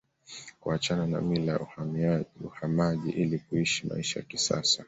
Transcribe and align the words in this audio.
Kuachana 0.59 1.07
na 1.07 1.21
mila 1.21 1.51
ya 1.95 2.23
uhamaji 2.45 3.09
ili 3.11 3.39
kuishi 3.39 3.87
maisha 3.87 4.19
ya 4.19 4.25
kisasa 4.25 4.79